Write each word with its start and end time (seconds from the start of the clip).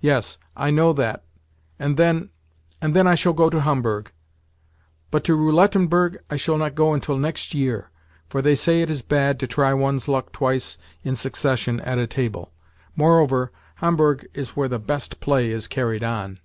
Yes, 0.00 0.38
I 0.56 0.70
know 0.70 0.94
that, 0.94 1.22
and 1.78 1.98
then—and 1.98 2.94
then 2.96 3.06
I 3.06 3.14
shall 3.14 3.34
go 3.34 3.50
to 3.50 3.60
Homburg. 3.60 4.10
But 5.10 5.22
to 5.24 5.36
Roulettenberg 5.36 6.16
I 6.30 6.36
shall 6.36 6.56
not 6.56 6.74
go 6.74 6.94
until 6.94 7.18
next 7.18 7.52
year, 7.52 7.90
for 8.26 8.40
they 8.40 8.54
say 8.56 8.80
it 8.80 8.88
is 8.88 9.02
bad 9.02 9.38
to 9.40 9.46
try 9.46 9.74
one's 9.74 10.08
luck 10.08 10.32
twice 10.32 10.78
in 11.04 11.14
succession 11.14 11.80
at 11.80 11.98
a 11.98 12.06
table. 12.06 12.54
Moreover, 12.96 13.52
Homburg 13.76 14.26
is 14.32 14.56
where 14.56 14.68
the 14.68 14.78
best 14.78 15.20
play 15.20 15.50
is 15.50 15.68
carried 15.68 16.02
on. 16.02 16.40